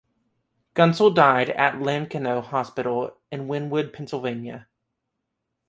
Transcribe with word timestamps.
Gunsel 0.73 1.13
died 1.13 1.51
at 1.51 1.75
Lankenau 1.75 2.41
Hospital 2.43 3.17
in 3.31 3.47
Wynnewood, 3.47 3.93
Pennsylvania. 3.93 4.65